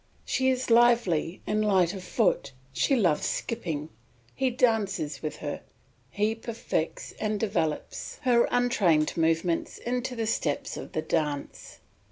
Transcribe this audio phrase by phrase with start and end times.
[0.25, 3.89] She is lively and light of foot, she loves skipping;
[4.33, 5.61] he dances with her,
[6.09, 11.81] he perfects and develops her untrained movements into the steps of the dance.